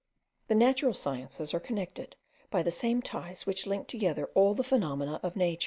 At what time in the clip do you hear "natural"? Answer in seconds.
0.55-0.95